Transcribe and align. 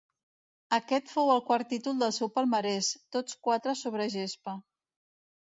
Aquest 0.77 1.11
fou 1.17 1.29
el 1.33 1.43
quart 1.49 1.69
títol 1.73 1.99
del 2.05 2.15
seu 2.19 2.31
palmarès, 2.39 2.91
tots 3.17 3.39
quatre 3.49 3.77
sobre 3.83 4.09
gespa. 4.17 4.57